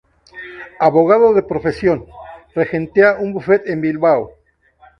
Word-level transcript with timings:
Abogado 0.89 1.27
de 1.35 1.43
profesión, 1.51 1.99
regenta 2.59 3.17
un 3.23 3.29
bufete 3.35 3.69
en 3.73 3.79
Bilbao. 3.87 4.21